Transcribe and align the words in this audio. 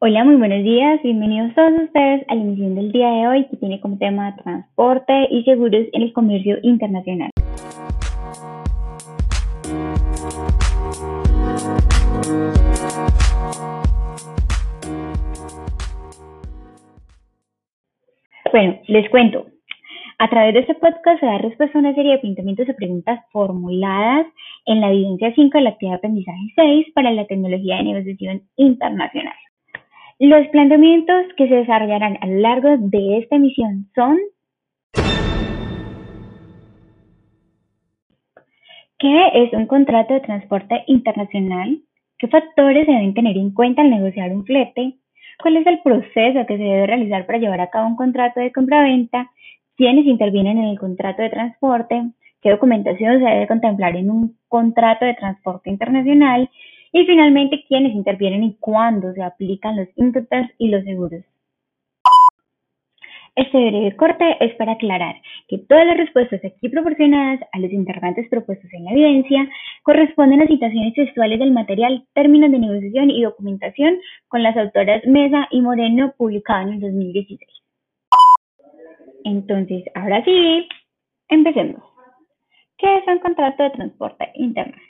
Hola, 0.00 0.24
muy 0.24 0.36
buenos 0.36 0.62
días. 0.64 1.00
Bienvenidos 1.02 1.54
todos 1.54 1.72
ustedes 1.84 2.22
a 2.28 2.34
la 2.34 2.42
emisión 2.42 2.74
del 2.74 2.92
día 2.92 3.08
de 3.08 3.28
hoy 3.28 3.46
que 3.46 3.56
tiene 3.56 3.80
como 3.80 3.96
tema 3.96 4.36
transporte 4.36 5.28
y 5.30 5.44
seguros 5.44 5.86
en 5.94 6.02
el 6.02 6.12
comercio 6.12 6.58
internacional. 6.62 7.30
Bueno, 18.52 18.78
les 18.88 19.08
cuento. 19.08 19.51
A 20.22 20.30
través 20.30 20.54
de 20.54 20.60
este 20.60 20.74
podcast 20.76 21.18
se 21.18 21.26
da 21.26 21.38
respuesta 21.38 21.76
a 21.76 21.80
una 21.80 21.96
serie 21.96 22.12
de 22.12 22.18
planteamientos 22.18 22.68
y 22.68 22.72
preguntas 22.74 23.18
formuladas 23.32 24.24
en 24.66 24.80
la 24.80 24.90
evidencia 24.90 25.34
5 25.34 25.58
de 25.58 25.64
la 25.64 25.70
actividad 25.70 25.94
de 25.94 25.98
aprendizaje 25.98 26.38
6 26.54 26.86
para 26.94 27.10
la 27.10 27.26
tecnología 27.26 27.78
de 27.78 27.82
negociación 27.82 28.42
internacional. 28.54 29.34
Los 30.20 30.46
planteamientos 30.52 31.24
que 31.36 31.48
se 31.48 31.56
desarrollarán 31.56 32.18
a 32.20 32.26
lo 32.26 32.38
largo 32.38 32.68
de 32.78 33.18
esta 33.18 33.34
emisión 33.34 33.88
son 33.96 34.16
¿Qué 39.00 39.28
es 39.34 39.52
un 39.54 39.66
contrato 39.66 40.14
de 40.14 40.20
transporte 40.20 40.84
internacional? 40.86 41.80
¿Qué 42.20 42.28
factores 42.28 42.86
se 42.86 42.92
deben 42.92 43.14
tener 43.14 43.36
en 43.36 43.52
cuenta 43.52 43.82
al 43.82 43.90
negociar 43.90 44.30
un 44.30 44.44
flete? 44.44 44.94
¿Cuál 45.42 45.56
es 45.56 45.66
el 45.66 45.80
proceso 45.82 46.46
que 46.46 46.58
se 46.58 46.62
debe 46.62 46.86
realizar 46.86 47.26
para 47.26 47.40
llevar 47.40 47.60
a 47.60 47.70
cabo 47.70 47.88
un 47.88 47.96
contrato 47.96 48.38
de 48.38 48.52
compra-venta? 48.52 49.28
¿Quiénes 49.76 50.04
intervienen 50.06 50.58
en 50.58 50.64
el 50.64 50.78
contrato 50.78 51.22
de 51.22 51.30
transporte? 51.30 52.12
¿Qué 52.42 52.50
documentación 52.50 53.20
se 53.20 53.24
debe 53.24 53.46
contemplar 53.46 53.96
en 53.96 54.10
un 54.10 54.36
contrato 54.48 55.06
de 55.06 55.14
transporte 55.14 55.70
internacional? 55.70 56.50
Y 56.92 57.04
finalmente, 57.06 57.64
quiénes 57.68 57.94
intervienen 57.94 58.44
y 58.44 58.56
cuándo 58.60 59.12
se 59.14 59.22
aplican 59.22 59.76
los 59.76 59.88
inputs 59.96 60.52
y 60.58 60.68
los 60.68 60.84
seguros. 60.84 61.24
Este 63.34 63.56
breve 63.56 63.96
corte 63.96 64.36
es 64.44 64.54
para 64.56 64.72
aclarar 64.72 65.14
que 65.48 65.56
todas 65.56 65.86
las 65.86 65.96
respuestas 65.96 66.44
aquí 66.44 66.68
proporcionadas 66.68 67.40
a 67.52 67.58
los 67.60 67.72
interrogantes 67.72 68.28
propuestos 68.28 68.70
en 68.74 68.84
la 68.84 68.90
evidencia 68.90 69.48
corresponden 69.84 70.42
a 70.42 70.46
citaciones 70.46 70.92
textuales 70.92 71.38
del 71.38 71.52
material, 71.52 72.04
términos 72.12 72.50
de 72.50 72.58
negociación 72.58 73.08
y 73.08 73.22
documentación 73.22 73.98
con 74.28 74.42
las 74.42 74.54
autoras 74.58 75.02
Mesa 75.06 75.48
y 75.50 75.62
Moreno 75.62 76.12
publicado 76.18 76.68
en 76.68 76.74
el 76.74 76.80
2016. 76.80 77.61
Entonces, 79.24 79.84
ahora 79.94 80.24
sí, 80.24 80.68
empecemos. 81.28 81.82
¿Qué 82.78 82.96
es 82.98 83.06
un 83.06 83.18
contrato 83.20 83.62
de 83.62 83.70
transporte 83.70 84.30
internacional? 84.34 84.88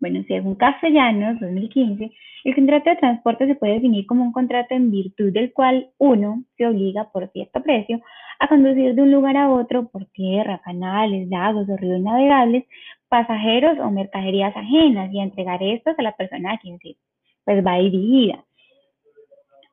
Bueno, 0.00 0.22
según 0.28 0.56
Castellanos 0.56 1.40
2015, 1.40 2.12
el 2.44 2.54
contrato 2.54 2.90
de 2.90 2.96
transporte 2.96 3.46
se 3.46 3.54
puede 3.54 3.74
definir 3.74 4.06
como 4.06 4.24
un 4.24 4.32
contrato 4.32 4.74
en 4.74 4.90
virtud 4.90 5.32
del 5.32 5.52
cual 5.54 5.88
uno 5.96 6.44
se 6.58 6.66
obliga 6.66 7.10
por 7.10 7.30
cierto 7.32 7.62
precio 7.62 8.02
a 8.38 8.48
conducir 8.48 8.94
de 8.94 9.00
un 9.00 9.10
lugar 9.10 9.36
a 9.38 9.50
otro 9.50 9.88
por 9.88 10.04
tierra, 10.06 10.60
canales, 10.62 11.28
lagos 11.30 11.68
o 11.70 11.76
ríos 11.78 12.00
navegables, 12.00 12.64
pasajeros 13.08 13.78
o 13.78 13.90
mercaderías 13.90 14.54
ajenas 14.54 15.10
y 15.10 15.20
a 15.20 15.22
entregar 15.22 15.62
estas 15.62 15.98
a 15.98 16.02
la 16.02 16.14
persona 16.16 16.52
a 16.52 16.58
quien 16.58 16.78
se 16.80 16.96
pues, 17.44 17.64
va 17.64 17.78
dirigida. 17.78 18.44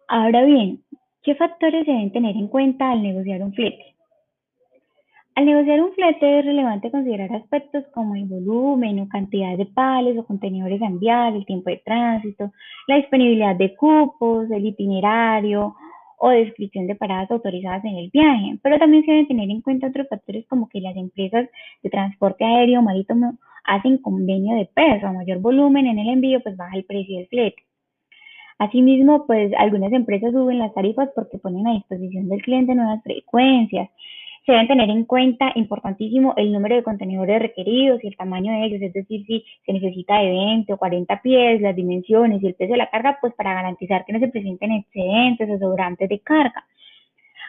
Ahora 0.08 0.44
bien, 0.44 0.82
¿qué 1.24 1.36
factores 1.36 1.86
se 1.86 1.92
deben 1.92 2.12
tener 2.12 2.36
en 2.36 2.48
cuenta 2.48 2.92
al 2.92 3.02
negociar 3.02 3.42
un 3.42 3.54
flete? 3.54 3.96
Al 5.36 5.46
negociar 5.46 5.82
un 5.82 5.94
flete 5.94 6.40
es 6.40 6.46
relevante 6.46 6.92
considerar 6.92 7.34
aspectos 7.34 7.86
como 7.94 8.16
el 8.16 8.26
volumen 8.26 9.00
o 9.00 9.08
cantidad 9.08 9.58
de 9.58 9.66
pales 9.66 10.18
o 10.18 10.26
contenedores 10.26 10.82
a 10.82 10.88
enviar, 10.88 11.34
el 11.34 11.46
tiempo 11.46 11.70
de 11.70 11.82
tránsito, 11.86 12.52
la 12.88 12.98
disponibilidad 12.98 13.56
de 13.56 13.74
cupos, 13.76 14.52
el 14.52 14.66
itinerario 14.66 15.74
o 16.18 16.30
descripción 16.30 16.86
de 16.86 16.96
paradas 16.96 17.32
autorizadas 17.32 17.86
en 17.86 17.96
el 17.98 18.10
viaje. 18.12 18.60
Pero 18.62 18.78
también 18.78 19.06
se 19.06 19.12
deben 19.12 19.28
tener 19.28 19.50
en 19.50 19.62
cuenta 19.62 19.88
otros 19.88 20.08
factores 20.10 20.46
como 20.48 20.68
que 20.68 20.82
las 20.82 20.96
empresas 20.98 21.48
de 21.82 21.90
transporte 21.90 22.44
aéreo 22.44 22.80
o 22.80 22.84
marítimo 22.84 23.38
hacen 23.64 24.00
convenio 24.00 24.58
de 24.58 24.66
peso, 24.66 25.08
a 25.08 25.14
mayor 25.14 25.40
volumen 25.40 25.88
en 25.88 26.00
el 26.00 26.10
envío 26.10 26.42
pues 26.42 26.58
baja 26.58 26.76
el 26.76 26.84
precio 26.84 27.18
del 27.18 27.28
flete. 27.28 27.64
Asimismo, 28.62 29.26
pues 29.26 29.52
algunas 29.58 29.92
empresas 29.92 30.32
suben 30.34 30.60
las 30.60 30.74
tarifas 30.74 31.10
porque 31.16 31.40
ponen 31.40 31.66
a 31.66 31.74
disposición 31.74 32.30
del 32.30 32.44
cliente 32.44 32.76
nuevas 32.76 33.02
frecuencias 33.04 33.90
se 34.46 34.52
deben 34.54 34.68
tener 34.68 34.90
en 34.90 35.06
cuenta, 35.06 35.52
importantísimo, 35.56 36.34
el 36.36 36.52
número 36.52 36.76
de 36.76 36.84
contenedores 36.84 37.42
requeridos 37.42 38.04
y 38.04 38.08
el 38.08 38.18
tamaño 38.18 38.52
de 38.52 38.66
ellos, 38.66 38.82
es 38.82 38.94
decir, 38.94 39.24
si 39.28 39.46
se 39.66 39.74
necesita 39.74 40.18
de 40.18 40.30
20 40.30 40.74
o 40.74 40.78
40 40.78 41.22
pies, 41.22 41.62
las 41.62 41.76
dimensiones 41.76 42.42
y 42.42 42.48
el 42.48 42.56
peso 42.56 42.72
de 42.72 42.78
la 42.78 42.90
carga, 42.90 43.20
pues 43.22 43.34
para 43.36 43.54
garantizar 43.54 44.04
que 44.04 44.14
no 44.14 44.20
se 44.20 44.30
presenten 44.30 44.72
excedentes 44.72 45.50
o 45.50 45.60
sobrantes 45.60 46.10
de 46.10 46.20
carga. 46.22 46.66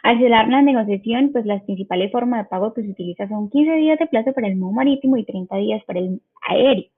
Al 0.03 0.19
cerrar 0.19 0.47
la 0.49 0.61
negociación, 0.61 1.31
pues 1.31 1.45
las 1.45 1.63
principales 1.63 2.11
formas 2.11 2.43
de 2.43 2.49
pago 2.49 2.73
que 2.73 2.83
se 2.83 2.89
utiliza 2.89 3.27
son 3.27 3.49
15 3.49 3.75
días 3.75 3.97
de 3.97 4.07
plazo 4.07 4.33
para 4.33 4.47
el 4.47 4.57
modo 4.57 4.73
marítimo 4.73 5.17
y 5.17 5.23
30 5.23 5.57
días 5.57 5.83
para 5.85 5.99
el 5.99 6.21
aéreo. 6.47 6.92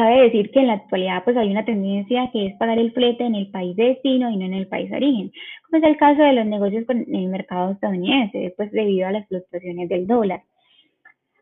Cabe 0.00 0.22
decir 0.22 0.50
que 0.50 0.60
en 0.60 0.68
la 0.68 0.72
actualidad 0.72 1.22
pues 1.24 1.36
hay 1.36 1.50
una 1.50 1.66
tendencia 1.66 2.30
que 2.32 2.46
es 2.46 2.56
pagar 2.56 2.78
el 2.78 2.90
flete 2.92 3.22
en 3.22 3.34
el 3.34 3.50
país 3.50 3.76
de 3.76 3.88
destino 3.88 4.30
y 4.30 4.38
no 4.38 4.46
en 4.46 4.54
el 4.54 4.66
país 4.66 4.88
de 4.88 4.96
origen, 4.96 5.30
como 5.68 5.84
es 5.84 5.90
el 5.90 5.98
caso 5.98 6.22
de 6.22 6.32
los 6.32 6.46
negocios 6.46 6.86
con 6.86 7.00
el 7.00 7.28
mercado 7.28 7.72
estadounidense, 7.72 8.54
pues 8.56 8.72
debido 8.72 9.06
a 9.06 9.12
las 9.12 9.28
fluctuaciones 9.28 9.90
del 9.90 10.06
dólar. 10.06 10.42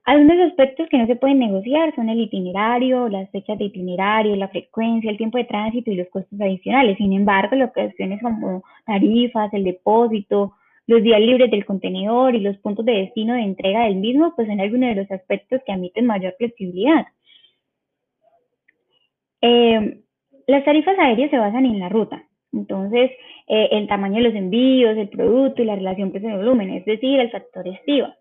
Algunos 0.07 0.41
aspectos 0.51 0.89
que 0.89 0.99
no 0.99 1.07
se 1.07 1.15
pueden 1.15 1.39
negociar 1.39 1.95
son 1.95 2.09
el 2.09 2.19
itinerario, 2.19 3.09
las 3.09 3.31
fechas 3.31 3.59
de 3.59 3.67
itinerario, 3.67 4.35
la 4.35 4.49
frecuencia, 4.49 5.09
el 5.09 5.19
tiempo 5.19 5.39
de 5.39 5.45
tránsito 5.45 5.93
y 5.93 5.95
los 5.95 6.09
costos 6.09 6.41
adicionales. 6.41 6.97
Sin 6.97 7.13
embargo, 7.13 7.51
que 7.57 7.73
cuestiones 7.73 8.21
como 8.21 8.65
tarifas, 8.85 9.55
el 9.55 9.63
depósito, 9.63 10.55
los 10.89 11.01
días 11.01 11.21
libres 11.21 11.49
del 11.53 11.65
contenedor 11.65 12.35
y 12.35 12.41
los 12.41 12.57
puntos 12.57 12.85
de 12.85 13.03
destino 13.03 13.35
de 13.35 13.43
entrega 13.43 13.85
del 13.85 13.97
mismo, 13.97 14.33
pues 14.35 14.49
son 14.49 14.59
algunos 14.59 14.89
de 14.89 15.03
los 15.03 15.11
aspectos 15.13 15.61
que 15.65 15.71
admiten 15.71 16.07
mayor 16.07 16.35
flexibilidad. 16.39 17.07
Eh, 19.41 20.01
las 20.47 20.65
tarifas 20.65 20.99
aéreas 20.99 21.31
se 21.31 21.39
basan 21.39 21.67
en 21.67 21.79
la 21.79 21.89
ruta, 21.89 22.25
entonces 22.53 23.11
eh, 23.47 23.69
el 23.73 23.87
tamaño 23.87 24.17
de 24.17 24.29
los 24.29 24.35
envíos, 24.35 24.97
el 24.97 25.09
producto 25.09 25.63
y 25.63 25.67
la 25.67 25.77
relación 25.77 26.11
precio-volumen, 26.11 26.71
es 26.71 26.85
decir, 26.85 27.21
el 27.21 27.31
factor 27.31 27.69
estiva. 27.69 28.15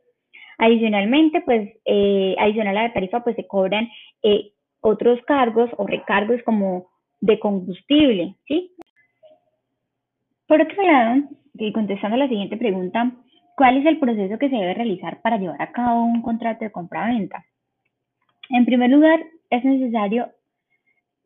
Adicionalmente, 0.57 1.41
pues, 1.41 1.69
eh, 1.85 2.35
adicional 2.39 2.77
a 2.77 2.83
la 2.83 2.93
tarifa, 2.93 3.23
pues 3.23 3.35
se 3.35 3.47
cobran 3.47 3.89
otros 4.81 5.21
cargos 5.25 5.69
o 5.77 5.85
recargos 5.85 6.41
como 6.43 6.87
de 7.19 7.39
combustible, 7.39 8.35
¿sí? 8.47 8.71
Por 10.47 10.61
otro 10.61 10.81
lado, 10.83 11.23
y 11.55 11.71
contestando 11.73 12.15
a 12.15 12.19
la 12.19 12.27
siguiente 12.27 12.57
pregunta, 12.57 13.11
¿cuál 13.55 13.77
es 13.77 13.85
el 13.85 13.99
proceso 13.99 14.37
que 14.37 14.49
se 14.49 14.55
debe 14.55 14.73
realizar 14.73 15.21
para 15.21 15.37
llevar 15.37 15.61
a 15.61 15.71
cabo 15.71 16.03
un 16.03 16.21
contrato 16.21 16.63
de 16.63 16.71
compra-venta? 16.71 17.45
En 18.49 18.65
primer 18.65 18.89
lugar, 18.89 19.19
es 19.49 19.63
necesario 19.63 20.29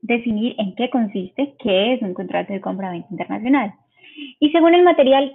definir 0.02 0.56
en 0.58 0.76
qué 0.76 0.90
consiste, 0.90 1.56
qué 1.60 1.94
es 1.94 2.02
un 2.02 2.14
contrato 2.14 2.54
de 2.54 2.62
compraventa 2.62 3.08
internacional. 3.12 3.74
Y 4.40 4.52
según 4.52 4.74
el 4.74 4.84
material, 4.84 5.34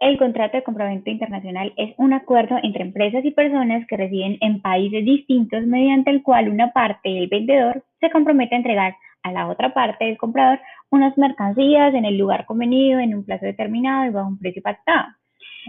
el 0.00 0.18
contrato 0.18 0.56
de 0.56 0.62
compraventa 0.62 1.10
internacional 1.10 1.72
es 1.76 1.94
un 1.96 2.12
acuerdo 2.12 2.58
entre 2.62 2.82
empresas 2.82 3.24
y 3.24 3.30
personas 3.30 3.86
que 3.86 3.96
residen 3.96 4.36
en 4.40 4.60
países 4.60 5.04
distintos 5.04 5.66
mediante 5.66 6.10
el 6.10 6.22
cual 6.22 6.48
una 6.48 6.72
parte 6.72 7.08
del 7.08 7.28
vendedor 7.28 7.82
se 8.00 8.10
compromete 8.10 8.54
a 8.54 8.58
entregar 8.58 8.96
a 9.22 9.32
la 9.32 9.48
otra 9.48 9.72
parte 9.72 10.04
del 10.04 10.18
comprador 10.18 10.60
unas 10.90 11.16
mercancías 11.18 11.94
en 11.94 12.04
el 12.04 12.18
lugar 12.18 12.46
convenido, 12.46 13.00
en 13.00 13.14
un 13.14 13.24
plazo 13.24 13.46
determinado 13.46 14.04
y 14.04 14.10
bajo 14.10 14.28
un 14.28 14.38
precio 14.38 14.62
pactado. 14.62 15.08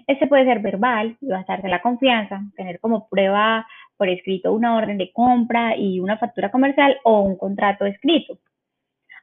Este 0.06 0.28
puede 0.28 0.46
ser 0.46 0.60
verbal 0.60 1.18
basarse 1.22 1.66
en 1.66 1.72
la 1.72 1.82
confianza, 1.82 2.42
tener 2.56 2.80
como 2.80 3.08
prueba 3.10 3.66
por 3.98 4.10
escrito 4.10 4.54
una 4.54 4.76
orden 4.76 4.98
de 4.98 5.12
compra 5.12 5.76
y 5.76 6.00
una 6.00 6.18
factura 6.18 6.52
comercial 6.52 6.98
o 7.04 7.22
un 7.22 7.38
contrato 7.38 7.86
escrito. 7.86 8.38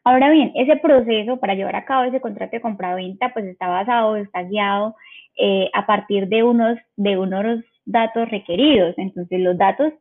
Ahora 0.04 0.28
bien, 0.30 0.52
ese 0.54 0.76
proceso 0.76 1.38
para 1.38 1.54
llevar 1.54 1.76
a 1.76 1.84
cabo 1.86 2.04
ese 2.04 2.20
contrato 2.20 2.52
de 2.52 2.60
compra-venta 2.60 3.32
pues 3.32 3.46
está 3.46 3.68
basado, 3.68 4.16
está 4.16 4.42
guiado 4.42 4.96
eh, 5.36 5.70
a 5.72 5.86
partir 5.86 6.28
de 6.28 6.42
unos, 6.42 6.78
de 6.96 7.16
unos 7.16 7.64
datos 7.86 8.30
requeridos. 8.30 8.94
Entonces, 8.98 9.40
los 9.40 9.56
datos 9.56 9.92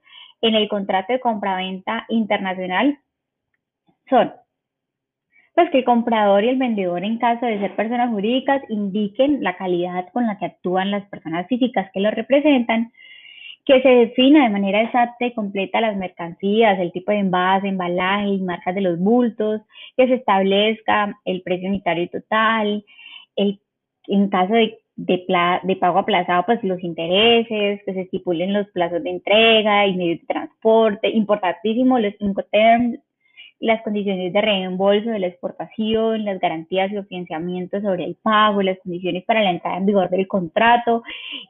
en 0.41 0.55
el 0.55 0.67
contrato 0.67 1.13
de 1.13 1.21
compra-venta 1.21 2.05
internacional 2.09 2.99
son 4.09 4.33
pues 5.55 5.69
que 5.69 5.79
el 5.79 5.85
comprador 5.85 6.43
y 6.43 6.49
el 6.49 6.57
vendedor 6.57 7.03
en 7.03 7.19
caso 7.19 7.45
de 7.45 7.59
ser 7.59 7.75
personas 7.75 8.09
jurídicas 8.09 8.61
indiquen 8.69 9.43
la 9.43 9.55
calidad 9.55 10.09
con 10.11 10.25
la 10.25 10.37
que 10.37 10.45
actúan 10.45 10.91
las 10.91 11.07
personas 11.09 11.47
físicas 11.47 11.89
que 11.93 11.99
lo 11.99 12.09
representan, 12.11 12.91
que 13.65 13.81
se 13.81 13.89
defina 13.89 14.43
de 14.43 14.49
manera 14.49 14.81
exacta 14.81 15.25
y 15.25 15.33
completa 15.33 15.81
las 15.81 15.95
mercancías, 15.95 16.79
el 16.79 16.91
tipo 16.91 17.11
de 17.11 17.19
envase, 17.19 17.67
embalaje 17.67 18.27
y 18.27 18.41
marcas 18.41 18.75
de 18.75 18.81
los 18.81 18.99
bultos, 18.99 19.61
que 19.95 20.07
se 20.07 20.15
establezca 20.15 21.17
el 21.25 21.41
precio 21.43 21.69
unitario 21.69 22.09
total, 22.09 22.83
el, 23.35 23.59
en 24.07 24.29
caso 24.29 24.53
de 24.53 24.79
de, 24.95 25.25
de 25.63 25.75
pago 25.77 25.99
aplazado, 25.99 26.43
pues 26.45 26.63
los 26.63 26.81
intereses, 26.83 27.81
que 27.85 27.93
se 27.93 28.01
estipulen 28.01 28.53
los 28.53 28.67
plazos 28.69 29.03
de 29.03 29.09
entrega 29.09 29.87
y 29.87 29.95
medios 29.95 30.19
de 30.21 30.27
transporte, 30.27 31.09
importantísimo 31.09 31.99
los 31.99 32.13
Incoterms, 32.19 32.99
las 33.63 33.81
condiciones 33.81 34.33
de 34.33 34.41
reembolso 34.41 35.09
de 35.09 35.19
la 35.19 35.27
exportación, 35.27 36.25
las 36.25 36.37
garantías 36.41 36.91
y 36.91 37.01
financiamiento 37.03 37.79
sobre 37.79 38.03
el 38.03 38.15
pago, 38.15 38.61
las 38.61 38.77
condiciones 38.79 39.23
para 39.23 39.41
la 39.41 39.51
entrada 39.51 39.77
en 39.77 39.85
vigor 39.85 40.09
del 40.09 40.27
contrato 40.27 41.01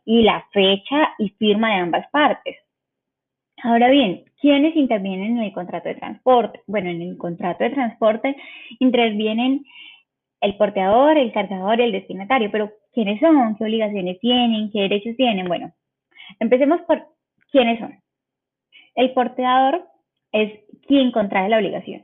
y 0.05 0.21
la 0.21 0.45
fecha 0.51 1.15
y 1.17 1.29
firma 1.29 1.69
de 1.69 1.81
ambas 1.81 2.07
partes. 2.11 2.57
Ahora 3.63 3.89
bien, 3.89 4.25
¿quiénes 4.39 4.75
intervienen 4.75 5.37
en 5.37 5.43
el 5.43 5.53
contrato 5.53 5.89
de 5.89 5.95
transporte? 5.95 6.61
Bueno, 6.67 6.91
en 6.91 7.01
el 7.01 7.17
contrato 7.17 7.63
de 7.63 7.71
transporte 7.71 8.35
intervienen 8.77 9.65
el 10.39 10.55
porteador, 10.55 11.17
el 11.17 11.31
cargador 11.31 11.79
y 11.79 11.83
el 11.85 11.93
destinatario, 11.93 12.51
pero 12.51 12.71
¿quiénes 12.93 13.19
son? 13.21 13.55
¿Qué 13.55 13.63
obligaciones 13.63 14.19
tienen? 14.19 14.69
¿Qué 14.71 14.81
derechos 14.81 15.15
tienen? 15.15 15.47
Bueno, 15.47 15.73
empecemos 16.39 16.79
por 16.81 17.07
quiénes 17.51 17.79
son. 17.79 17.97
El 18.93 19.13
porteador 19.13 19.87
es 20.33 20.51
quien 20.87 21.11
contrae 21.11 21.47
la 21.47 21.57
obligación. 21.57 22.03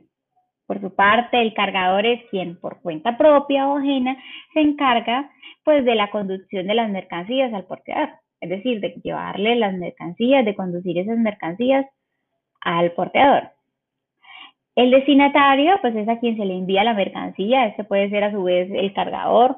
Por 0.66 0.80
su 0.80 0.94
parte, 0.94 1.40
el 1.42 1.52
cargador 1.52 2.06
es 2.06 2.22
quien 2.30 2.58
por 2.58 2.80
cuenta 2.80 3.18
propia 3.18 3.68
o 3.68 3.78
ajena 3.78 4.16
se 4.54 4.60
encarga 4.60 5.30
pues 5.64 5.84
de 5.84 5.94
la 5.94 6.10
conducción 6.10 6.66
de 6.66 6.74
las 6.74 6.88
mercancías 6.88 7.52
al 7.52 7.66
porteador, 7.66 8.10
es 8.40 8.48
decir, 8.48 8.80
de 8.80 8.94
llevarle 9.02 9.56
las 9.56 9.74
mercancías, 9.74 10.44
de 10.44 10.54
conducir 10.54 10.96
esas 10.96 11.18
mercancías 11.18 11.86
al 12.60 12.92
porteador. 12.92 13.50
El 14.76 14.92
destinatario, 14.92 15.76
pues 15.82 15.94
es 15.96 16.08
a 16.08 16.20
quien 16.20 16.36
se 16.36 16.44
le 16.44 16.54
envía 16.54 16.84
la 16.84 16.94
mercancía, 16.94 17.66
este 17.66 17.84
puede 17.84 18.08
ser 18.08 18.24
a 18.24 18.30
su 18.30 18.44
vez 18.44 18.70
el 18.72 18.94
cargador, 18.94 19.56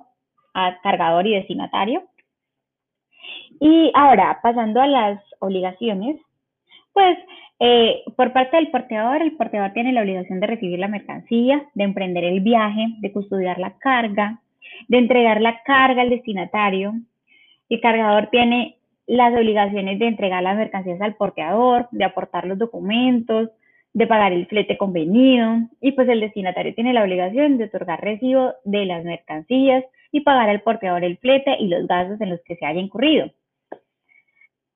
cargador 0.83 1.27
y 1.27 1.35
destinatario. 1.35 2.05
Y 3.61 3.93
ahora, 3.95 4.41
pasando 4.43 4.81
a 4.81 4.87
las 4.87 5.23
obligaciones, 5.41 6.17
pues 6.93 7.19
eh, 7.65 8.03
por 8.17 8.33
parte 8.33 8.57
del 8.57 8.73
porteador, 8.73 9.23
el 9.23 9.37
porteador 9.37 9.73
tiene 9.73 9.93
la 9.93 10.01
obligación 10.01 10.41
de 10.41 10.49
recibir 10.49 10.81
la 10.81 10.89
mercancía, 10.89 11.65
de 11.75 11.85
emprender 11.85 12.25
el 12.25 12.41
viaje, 12.41 12.89
de 12.99 13.13
custodiar 13.13 13.61
la 13.61 13.79
carga, 13.79 14.41
de 14.89 14.99
entregar 14.99 15.41
la 15.41 15.63
carga 15.63 16.03
al 16.03 16.11
destinatario. 16.11 16.93
El 17.69 17.81
cargador 17.81 18.31
tiene 18.31 18.79
las 19.07 19.33
obligaciones 19.33 20.01
de 20.01 20.09
entregar 20.09 20.43
las 20.43 20.57
mercancías 20.57 21.01
al 21.01 21.15
porteador, 21.15 21.87
de 21.93 22.05
aportar 22.05 22.49
los 22.49 22.59
documentos, 22.59 23.51
de 23.93 24.09
pagar 24.09 24.33
el 24.33 24.47
flete 24.47 24.77
convenido 24.77 25.59
y 25.81 25.93
pues 25.93 26.09
el 26.09 26.19
destinatario 26.19 26.75
tiene 26.75 26.93
la 26.93 27.05
obligación 27.05 27.59
de 27.59 27.67
otorgar 27.67 28.01
recibo 28.01 28.55
de 28.65 28.87
las 28.87 29.05
mercancías 29.05 29.85
y 30.11 30.23
pagar 30.23 30.49
al 30.49 30.63
porteador 30.63 31.05
el 31.05 31.17
flete 31.19 31.57
y 31.61 31.69
los 31.69 31.87
gastos 31.87 32.21
en 32.21 32.31
los 32.31 32.41
que 32.43 32.57
se 32.57 32.67
haya 32.67 32.81
incurrido. 32.81 33.31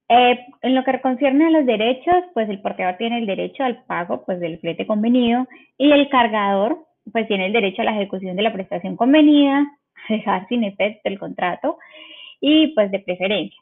Eh, 0.08 0.38
en 0.62 0.74
lo 0.74 0.84
que 0.84 1.00
concierne 1.00 1.46
a 1.46 1.50
los 1.50 1.66
derechos, 1.66 2.24
pues 2.32 2.48
el 2.48 2.60
porteador 2.60 2.96
tiene 2.96 3.18
el 3.18 3.26
derecho 3.26 3.64
al 3.64 3.84
pago 3.84 4.24
pues, 4.24 4.38
del 4.38 4.58
flete 4.60 4.86
convenido 4.86 5.46
y 5.78 5.90
el 5.90 6.08
cargador 6.08 6.86
pues 7.12 7.26
tiene 7.28 7.46
el 7.46 7.52
derecho 7.52 7.82
a 7.82 7.86
la 7.86 7.96
ejecución 7.96 8.36
de 8.36 8.42
la 8.42 8.52
prestación 8.52 8.96
convenida, 8.96 9.66
dejar 10.08 10.46
sin 10.48 10.64
efecto 10.64 11.08
el 11.08 11.18
contrato 11.18 11.78
y 12.40 12.68
pues 12.74 12.90
de 12.90 13.00
preferencia. 13.00 13.58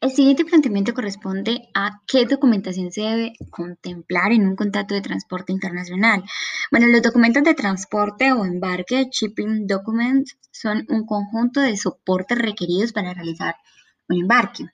El 0.00 0.10
siguiente 0.10 0.44
planteamiento 0.44 0.94
corresponde 0.94 1.68
a 1.74 2.00
qué 2.08 2.26
documentación 2.26 2.90
se 2.90 3.02
debe 3.02 3.32
contemplar 3.50 4.32
en 4.32 4.46
un 4.48 4.56
contrato 4.56 4.94
de 4.94 5.00
transporte 5.00 5.52
internacional. 5.52 6.24
Bueno, 6.72 6.88
los 6.88 7.02
documentos 7.02 7.44
de 7.44 7.54
transporte 7.54 8.32
o 8.32 8.44
embarque, 8.44 9.06
shipping 9.10 9.66
documents, 9.68 10.36
son 10.50 10.84
un 10.88 11.06
conjunto 11.06 11.60
de 11.60 11.76
soportes 11.76 12.36
requeridos 12.36 12.92
para 12.92 13.14
realizar 13.14 13.54
un 14.08 14.20
embarque. 14.20 14.64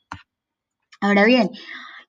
Ahora 1.00 1.24
bien, 1.24 1.50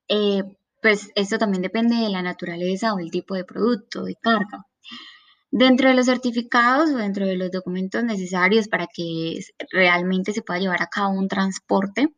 eh, 0.08 0.44
pues 0.82 1.10
esto 1.16 1.38
también 1.38 1.62
depende 1.62 1.96
de 1.96 2.10
la 2.10 2.22
naturaleza 2.22 2.94
o 2.94 3.00
el 3.00 3.12
tipo 3.12 3.36
de 3.36 3.46
producto, 3.46 4.04
de 4.04 4.16
carga. 4.22 4.66
Dentro 5.52 5.90
de 5.90 5.96
los 5.96 6.06
certificados 6.06 6.92
o 6.92 6.98
dentro 6.98 7.26
de 7.26 7.36
los 7.38 7.52
documentos 7.52 8.04
necesarios 8.04 8.68
para 8.68 8.88
que 8.88 9.40
realmente 9.72 10.34
se 10.34 10.42
pueda 10.44 10.60
llevar 10.60 10.82
a 10.84 10.88
cabo 10.88 11.14
un 11.14 11.28
transporte, 11.28 12.10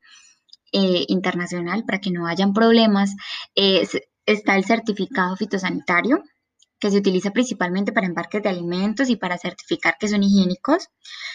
eh, 0.73 1.05
internacional 1.09 1.83
para 1.85 1.99
que 1.99 2.11
no 2.11 2.27
hayan 2.27 2.53
problemas. 2.53 3.15
está 4.25 4.55
el 4.55 4.65
certificado 4.65 5.35
fitosanitario, 5.35 6.23
que 6.81 6.89
se 6.89 6.97
utiliza 6.97 7.29
principalmente 7.31 7.93
para 7.93 8.07
embarques 8.07 8.41
de 8.41 8.49
alimentos 8.49 9.09
y 9.09 9.15
para 9.15 9.37
certificar 9.37 9.95
que 9.99 10.07
son 10.07 10.23
higiénicos. 10.23 10.89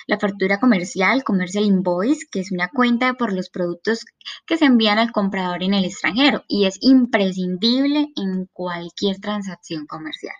La 0.08 0.18
factura 0.18 0.58
comercial, 0.58 1.22
Commercial 1.22 1.64
Invoice, 1.64 2.26
que 2.30 2.40
es 2.40 2.50
una 2.50 2.68
cuenta 2.68 3.14
por 3.14 3.32
los 3.32 3.48
productos 3.48 4.04
que 4.44 4.58
se 4.58 4.64
envían 4.64 4.98
al 4.98 5.12
comprador 5.12 5.62
en 5.62 5.72
el 5.72 5.84
extranjero 5.84 6.42
y 6.48 6.66
es 6.66 6.78
imprescindible 6.80 8.08
en 8.16 8.46
cualquier 8.52 9.20
transacción 9.20 9.86
comercial. 9.86 10.34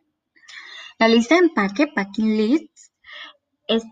La 0.99 1.09
lista 1.09 1.37
de 1.37 1.43
empaque, 1.47 1.87
Packing 1.87 2.37
List, 2.37 2.91
es 3.69 3.85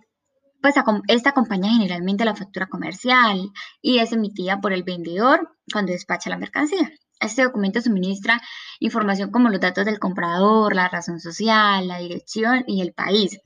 pues 0.60 0.74
esta 1.08 1.30
acompaña 1.30 1.70
generalmente 1.70 2.24
la 2.24 2.34
factura 2.34 2.66
comercial 2.66 3.52
y 3.82 3.98
es 3.98 4.12
emitida 4.12 4.60
por 4.60 4.72
el 4.72 4.82
vendedor 4.82 5.58
cuando 5.70 5.92
despacha 5.92 6.30
la 6.30 6.38
mercancía. 6.38 6.90
Este 7.20 7.42
documento 7.42 7.80
suministra 7.80 8.40
información 8.80 9.30
como 9.30 9.48
los 9.48 9.60
datos 9.60 9.84
del 9.84 9.98
comprador, 9.98 10.74
la 10.74 10.88
razón 10.88 11.20
social, 11.20 11.86
la 11.88 11.98
dirección 11.98 12.64
y 12.66 12.82
el 12.82 12.92
país. 12.92 13.38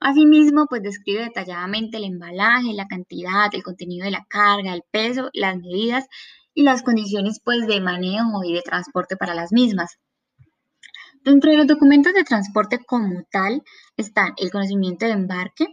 Asimismo, 0.00 0.66
pues 0.66 0.82
describe 0.82 1.24
detalladamente 1.24 1.96
el 1.96 2.04
embalaje, 2.04 2.74
la 2.74 2.86
cantidad, 2.86 3.48
el 3.52 3.62
contenido 3.62 4.04
de 4.04 4.10
la 4.10 4.26
carga, 4.28 4.74
el 4.74 4.82
peso, 4.90 5.30
las 5.32 5.56
medidas 5.56 6.06
y 6.54 6.62
las 6.62 6.82
condiciones 6.82 7.40
pues 7.42 7.66
de 7.66 7.80
manejo 7.80 8.44
y 8.44 8.54
de 8.54 8.62
transporte 8.62 9.16
para 9.16 9.34
las 9.34 9.52
mismas. 9.52 9.98
Dentro 11.22 11.50
de 11.50 11.56
los 11.56 11.66
documentos 11.66 12.12
de 12.14 12.24
transporte 12.24 12.78
como 12.86 13.24
tal 13.30 13.62
están 13.96 14.34
el 14.36 14.50
conocimiento 14.50 15.06
de 15.06 15.12
embarque, 15.12 15.66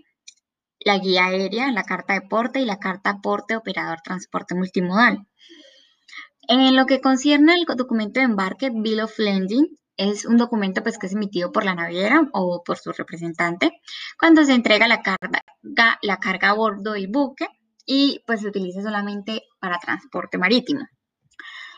la 0.80 0.98
guía 0.98 1.25
aérea, 1.25 1.71
la 1.71 1.83
carta 1.83 2.13
de 2.13 2.21
porte 2.21 2.60
y 2.60 2.65
la 2.65 2.80
carta 2.80 3.19
porte 3.21 3.56
operador 3.56 4.01
transporte 4.01 4.56
multimodal. 4.56 5.27
En 6.48 6.75
lo 6.75 6.86
que 6.86 7.00
concierne 7.00 7.54
al 7.54 7.66
documento 7.78 8.19
de 8.19 8.25
embarque, 8.25 8.69
Bill 8.69 9.01
of 9.01 9.18
Landing, 9.18 9.78
es 9.95 10.25
un 10.25 10.38
documento 10.38 10.84
pues, 10.84 10.98
que 10.98 11.07
es 11.07 11.13
emitido 11.13 11.51
por 11.51 11.63
la 11.63 11.75
naviera 11.75 12.28
o 12.34 12.63
por 12.66 12.78
su 12.78 12.92
representante 12.92 13.72
cuando 14.19 14.44
se 14.44 14.54
entrega 14.54 14.88
la 14.88 15.01
carga, 15.01 15.44
la 16.01 16.18
carga 16.18 16.50
a 16.50 16.54
bordo 16.54 16.94
del 16.94 17.07
buque 17.07 17.48
y 17.86 18.22
pues 18.25 18.42
se 18.42 18.48
utiliza 18.48 18.81
solamente 18.81 19.44
para 19.60 19.80
transporte 19.80 20.38
marítimo. 20.38 20.81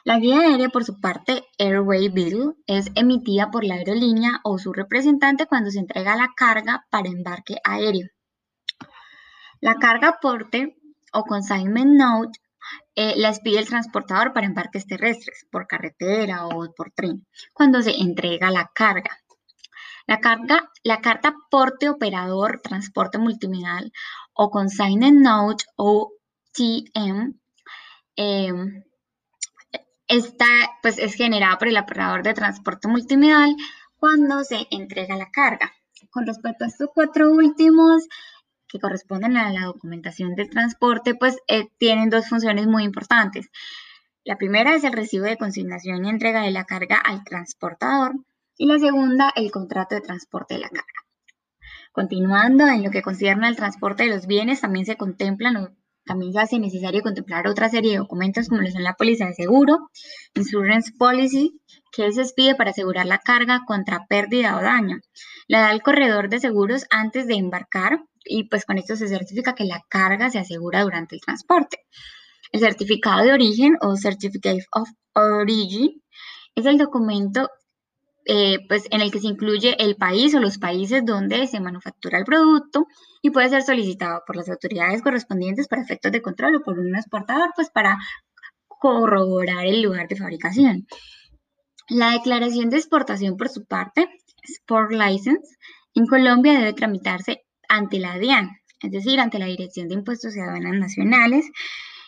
La 0.03 0.19
guía 0.19 0.39
aérea, 0.39 0.69
por 0.69 0.85
su 0.85 1.00
parte, 1.00 1.44
Airway 1.57 2.09
Bill, 2.09 2.53
es 2.68 2.91
emitida 2.95 3.49
por 3.49 3.63
la 3.63 3.75
aerolínea 3.75 4.40
o 4.44 4.59
su 4.59 4.71
representante 4.71 5.47
cuando 5.47 5.71
se 5.71 5.80
entrega 5.80 6.16
la 6.16 6.30
carga 6.35 6.85
para 6.92 7.09
embarque 7.09 7.57
aéreo. 7.63 8.07
La 9.61 9.75
carga 9.75 10.19
porte 10.21 10.75
o 11.11 11.23
consignment 11.23 11.97
note 11.97 12.40
eh, 12.95 13.14
las 13.18 13.40
pide 13.40 13.60
el 13.60 13.68
transportador 13.68 14.34
para 14.34 14.48
embarques 14.48 14.86
terrestres, 14.88 15.45
por 15.52 15.68
carretera 15.68 16.48
o 16.48 16.74
por 16.74 16.92
tren, 16.92 17.26
cuando 17.54 17.81
se 17.81 17.92
entrega 18.00 18.52
la 18.52 18.72
carga. 18.74 19.18
La, 20.07 20.19
carga, 20.19 20.72
la 20.84 21.02
carta 21.02 21.36
porte 21.50 21.90
operador 21.90 22.62
transporte 22.62 23.18
multimodal 23.18 23.92
o 24.34 24.52
consignment 24.52 25.19
note 25.22 25.66
o 25.78 26.12
TM 26.54 27.34
em, 28.16 28.84
pues, 30.81 31.00
es 31.00 31.16
generada 31.16 31.57
por 31.57 31.68
el 31.68 31.78
operador 31.78 32.24
de 32.24 32.34
transporte 32.34 32.88
multimodal 32.88 33.56
cuando 33.98 34.44
se 34.44 34.68
entrega 34.69 35.16
la 35.16 35.31
carga. 35.31 35.74
Con 36.12 36.28
respecto 36.28 36.64
a 36.64 36.68
estos 36.68 36.90
cuatro 36.94 37.31
últimos, 37.31 38.04
que 38.68 38.80
corresponden 38.80 39.38
a 39.38 39.52
la 39.52 39.66
documentación 39.66 40.36
del 40.36 40.50
transporte, 40.50 41.16
pues 41.16 41.38
eh, 41.48 41.68
tienen 41.78 42.10
dos 42.10 42.28
funciones 42.28 42.68
muy 42.68 42.84
importantes. 42.84 43.48
La 44.24 44.38
primera 44.38 44.74
es 44.76 44.84
el 44.84 44.94
recibo 44.94 45.26
de 45.26 45.38
consignación 45.38 46.04
y 46.04 46.10
entrega 46.10 46.42
de 46.42 46.52
la 46.52 46.66
carga 46.66 46.98
al 46.98 47.24
transportador 47.24 48.14
y 48.57 48.66
la 48.66 48.80
segunda, 48.80 49.31
el 49.36 49.52
contrato 49.52 49.95
de 49.95 50.02
transporte 50.02 50.56
de 50.56 50.62
la 50.62 50.69
carga. 50.69 51.06
Continuando, 51.92 52.68
en 52.68 52.84
lo 52.84 52.92
que 52.92 53.02
concierne 53.02 53.48
al 53.48 53.56
transporte 53.56 54.04
de 54.04 54.10
los 54.10 54.28
bienes, 54.28 54.62
también 54.62 54.86
se 54.86 54.98
contemplan 54.98 55.76
también 56.06 56.34
se 56.34 56.40
hace 56.40 56.60
necesario 56.60 57.02
contemplar 57.02 57.48
otra 57.48 57.68
serie 57.68 57.94
de 57.94 57.98
documentos 57.98 58.48
como 58.48 58.62
lo 58.62 58.69
son 58.69 58.84
la 58.84 58.94
póliza 58.94 59.26
de 59.26 59.34
seguro, 59.34 59.90
Insurance 60.36 60.92
Policy, 60.98 61.60
que 61.92 62.12
se 62.12 62.22
expide 62.22 62.54
para 62.54 62.69
asegurar 62.69 63.07
la 63.07 63.18
carga 63.18 63.62
contra 63.66 64.06
pérdida 64.07 64.56
o 64.56 64.62
daño. 64.62 65.00
La 65.48 65.62
da 65.62 65.72
el 65.72 65.81
corredor 65.81 66.30
de 66.30 66.40
seguros 66.40 66.86
antes 66.92 67.26
de 67.26 67.36
embarcar 67.36 68.04
y 68.25 68.49
pues 68.49 68.65
con 68.65 68.77
esto 68.77 68.95
se 68.95 69.07
certifica 69.07 69.55
que 69.55 69.65
la 69.65 69.81
carga 69.89 70.29
se 70.29 70.39
asegura 70.39 70.83
durante 70.83 71.15
el 71.15 71.21
transporte. 71.21 71.85
El 72.51 72.59
certificado 72.59 73.23
de 73.23 73.33
origen 73.33 73.77
o 73.81 73.95
Certificate 73.95 74.65
of 74.71 74.89
Origin 75.13 76.01
es 76.55 76.65
el 76.65 76.77
documento 76.77 77.49
eh, 78.27 78.59
pues, 78.67 78.87
en 78.89 79.01
el 79.01 79.11
que 79.11 79.19
se 79.19 79.27
incluye 79.27 79.75
el 79.77 79.97
país 79.97 80.33
o 80.33 80.39
los 80.39 80.57
países 80.57 81.05
donde 81.05 81.45
se 81.47 81.59
manufactura 81.59 82.17
el 82.17 82.25
producto 82.25 82.87
y 83.21 83.29
puede 83.29 83.49
ser 83.49 83.61
solicitado 83.61 84.23
por 84.25 84.35
las 84.35 84.49
autoridades 84.49 85.03
correspondientes 85.03 85.67
para 85.67 85.83
efectos 85.83 86.11
de 86.11 86.23
control 86.23 86.55
o 86.55 86.63
por 86.63 86.79
un 86.79 86.95
exportador, 86.95 87.51
pues 87.55 87.69
para 87.69 87.97
corroborar 88.67 89.65
el 89.65 89.83
lugar 89.83 90.07
de 90.07 90.15
fabricación. 90.15 90.87
La 91.87 92.11
declaración 92.13 92.71
de 92.71 92.77
exportación, 92.77 93.37
por 93.37 93.49
su 93.49 93.65
parte, 93.65 94.09
Sport 94.41 94.91
License, 94.91 95.55
en 95.94 96.07
Colombia 96.07 96.53
debe 96.53 96.73
tramitarse 96.73 97.44
ante 97.69 98.00
la 98.00 98.18
DIAN, 98.18 98.52
es 98.81 98.92
decir, 98.92 99.19
ante 99.19 99.40
la 99.40 99.45
Dirección 99.45 99.88
de 99.88 99.95
Impuestos 99.95 100.36
y 100.36 100.40
Aduanas 100.40 100.74
Nacionales, 100.74 101.45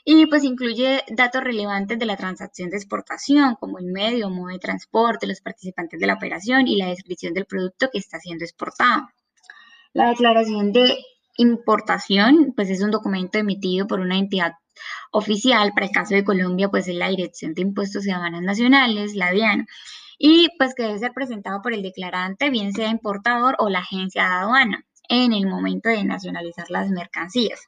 y 0.09 0.25
pues 0.27 0.45
incluye 0.45 1.03
datos 1.09 1.43
relevantes 1.43 1.99
de 1.99 2.05
la 2.05 2.15
transacción 2.15 2.69
de 2.69 2.77
exportación, 2.77 3.55
como 3.59 3.77
el 3.77 3.87
medio, 3.87 4.29
modo 4.29 4.53
de 4.53 4.59
transporte, 4.59 5.27
los 5.27 5.41
participantes 5.41 5.99
de 5.99 6.07
la 6.07 6.13
operación 6.13 6.65
y 6.65 6.77
la 6.77 6.87
descripción 6.87 7.33
del 7.33 7.45
producto 7.45 7.89
que 7.91 7.99
está 7.99 8.17
siendo 8.17 8.45
exportado. 8.45 9.09
La 9.91 10.09
declaración 10.09 10.71
de 10.71 10.97
importación, 11.35 12.53
pues 12.55 12.69
es 12.69 12.81
un 12.81 12.91
documento 12.91 13.37
emitido 13.37 13.85
por 13.85 13.99
una 13.99 14.17
entidad 14.17 14.53
oficial, 15.11 15.73
para 15.73 15.87
el 15.87 15.91
caso 15.91 16.15
de 16.15 16.23
Colombia, 16.23 16.69
pues 16.69 16.87
es 16.87 16.95
la 16.95 17.09
Dirección 17.09 17.53
de 17.53 17.63
Impuestos 17.63 18.05
y 18.05 18.11
Aduanas 18.11 18.43
Nacionales, 18.43 19.13
la 19.13 19.31
DIAN, 19.31 19.67
y 20.17 20.47
pues 20.57 20.73
que 20.73 20.83
debe 20.83 20.99
ser 20.99 21.11
presentado 21.13 21.61
por 21.61 21.73
el 21.73 21.81
declarante, 21.81 22.49
bien 22.49 22.71
sea 22.71 22.89
importador 22.89 23.55
o 23.59 23.69
la 23.69 23.79
agencia 23.79 24.23
de 24.23 24.29
aduana, 24.29 24.85
en 25.09 25.33
el 25.33 25.47
momento 25.47 25.89
de 25.89 26.03
nacionalizar 26.03 26.69
las 26.69 26.89
mercancías. 26.89 27.67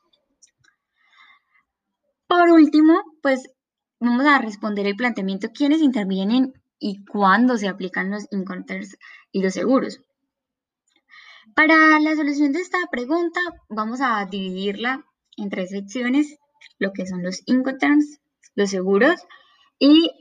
Por 2.28 2.50
último, 2.50 3.02
pues 3.22 3.50
vamos 4.00 4.26
a 4.26 4.40
responder 4.40 4.86
el 4.86 4.96
planteamiento 4.96 5.50
quiénes 5.54 5.82
intervienen 5.82 6.54
y 6.80 7.04
cuándo 7.06 7.58
se 7.58 7.68
aplican 7.68 8.12
los 8.12 8.28
incoterms 8.32 8.98
y 9.32 9.42
los 9.42 9.54
seguros. 9.54 10.02
Para 11.56 12.00
la 12.00 12.16
solución 12.16 12.52
de 12.52 12.60
esta 12.60 12.78
pregunta, 12.92 13.40
vamos 13.68 14.00
a 14.02 14.26
dividirla 14.26 15.06
en 15.36 15.50
tres 15.50 15.72
secciones, 15.72 16.38
lo 16.78 16.94
que 16.94 17.06
son 17.06 17.24
los 17.24 17.42
incoterms, 17.48 18.20
los 18.56 18.70
seguros 18.70 19.20
y 19.78 20.12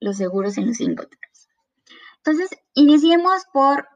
los 0.00 0.16
seguros 0.16 0.58
en 0.58 0.66
los 0.66 0.80
incoterms. 0.80 1.48
Entonces, 2.18 2.50
iniciemos 2.74 3.44
por 3.52 3.88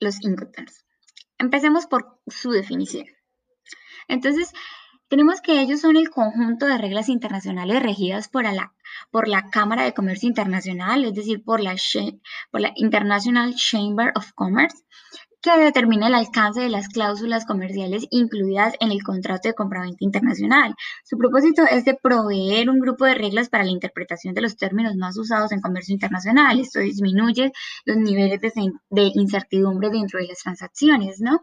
los 0.00 0.22
incoterms. 0.22 0.81
Empecemos 1.42 1.86
por 1.86 2.20
su 2.28 2.52
definición. 2.52 3.04
Entonces, 4.06 4.52
tenemos 5.08 5.40
que 5.40 5.60
ellos 5.60 5.80
son 5.80 5.96
el 5.96 6.08
conjunto 6.08 6.66
de 6.66 6.78
reglas 6.78 7.08
internacionales 7.08 7.82
regidas 7.82 8.28
por 8.28 8.44
la, 8.44 8.72
por 9.10 9.26
la 9.26 9.50
Cámara 9.50 9.82
de 9.82 9.92
Comercio 9.92 10.28
Internacional, 10.28 11.04
es 11.04 11.14
decir, 11.14 11.42
por 11.42 11.60
la, 11.60 11.74
por 12.52 12.60
la 12.60 12.72
International 12.76 13.56
Chamber 13.56 14.12
of 14.14 14.32
Commerce, 14.34 14.84
que 15.42 15.58
determina 15.58 16.06
el 16.06 16.14
alcance 16.14 16.60
de 16.60 16.68
las 16.68 16.88
cláusulas 16.88 17.44
comerciales 17.44 18.06
incluidas 18.10 18.74
en 18.80 18.92
el 18.92 19.02
contrato 19.02 19.48
de 19.48 19.54
compraventa 19.54 20.04
internacional. 20.04 20.74
Su 21.04 21.18
propósito 21.18 21.64
es 21.68 21.84
de 21.84 21.98
proveer 22.00 22.70
un 22.70 22.78
grupo 22.78 23.04
de 23.04 23.14
reglas 23.14 23.48
para 23.48 23.64
la 23.64 23.70
interpretación 23.70 24.34
de 24.34 24.42
los 24.42 24.56
términos 24.56 24.94
más 24.96 25.18
usados 25.18 25.50
en 25.50 25.60
comercio 25.60 25.92
internacional. 25.92 26.60
Esto 26.60 26.78
disminuye 26.78 27.52
los 27.84 27.96
niveles 27.96 28.40
de, 28.40 29.02
incertidumbre 29.14 29.90
dentro 29.90 30.20
de 30.20 30.28
las 30.28 30.38
transacciones, 30.38 31.20
¿no? 31.20 31.42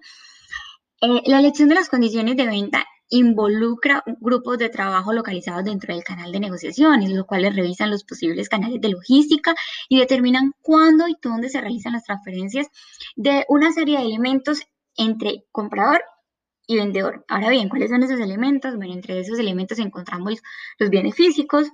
Eh, 1.01 1.21
la 1.25 1.39
elección 1.39 1.69
de 1.69 1.75
las 1.75 1.89
condiciones 1.89 2.37
de 2.37 2.45
venta 2.45 2.85
involucra 3.09 4.03
grupos 4.19 4.57
de 4.57 4.69
trabajo 4.69 5.13
localizados 5.13 5.65
dentro 5.65 5.93
del 5.93 6.03
canal 6.03 6.31
de 6.31 6.39
negociaciones, 6.39 7.09
los 7.09 7.25
cuales 7.25 7.55
revisan 7.55 7.89
los 7.89 8.03
posibles 8.03 8.49
canales 8.49 8.79
de 8.81 8.89
logística 8.89 9.55
y 9.87 9.99
determinan 9.99 10.53
cuándo 10.61 11.07
y 11.07 11.15
dónde 11.21 11.49
se 11.49 11.61
realizan 11.61 11.93
las 11.93 12.03
transferencias 12.03 12.67
de 13.15 13.45
una 13.49 13.71
serie 13.71 13.97
de 13.97 14.05
elementos 14.05 14.61
entre 14.95 15.45
comprador 15.51 16.01
y 16.67 16.75
vendedor. 16.75 17.25
Ahora 17.27 17.49
bien, 17.49 17.67
¿cuáles 17.67 17.89
son 17.89 18.03
esos 18.03 18.19
elementos? 18.19 18.75
Bueno, 18.75 18.93
entre 18.93 19.19
esos 19.19 19.39
elementos 19.39 19.79
encontramos 19.79 20.39
los 20.77 20.89
bienes 20.89 21.15
físicos, 21.15 21.67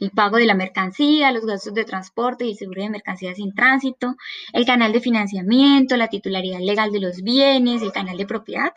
el 0.00 0.10
pago 0.10 0.38
de 0.38 0.46
la 0.46 0.54
mercancía, 0.54 1.30
los 1.30 1.44
gastos 1.44 1.74
de 1.74 1.84
transporte 1.84 2.44
y 2.44 2.56
seguro 2.56 2.82
de 2.82 2.90
mercancías 2.90 3.38
en 3.38 3.54
tránsito, 3.54 4.16
el 4.52 4.64
canal 4.66 4.92
de 4.92 5.00
financiamiento, 5.00 5.96
la 5.96 6.08
titularidad 6.08 6.60
legal 6.60 6.90
de 6.90 7.00
los 7.00 7.22
bienes, 7.22 7.82
el 7.82 7.92
canal 7.92 8.16
de 8.16 8.26
propiedad 8.26 8.72